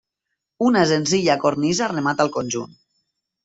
[0.69, 2.77] Una senzilla cornisa remata el conjunt.